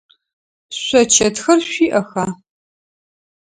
[0.81, 2.25] Шъо чэтхэр шъуиӏэха?